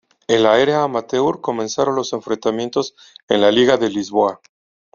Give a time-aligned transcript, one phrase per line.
[0.27, 2.95] En la era amateur, comenzaron los enfrentamientos
[3.29, 4.41] en la Liga de Lisboa.